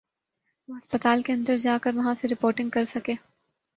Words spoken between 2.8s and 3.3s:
سکے۔